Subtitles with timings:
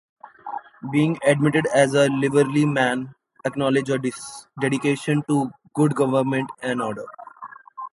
[0.91, 3.13] Being admitted as a Liveryman
[3.45, 7.05] acknowledges a dedication to good government and order.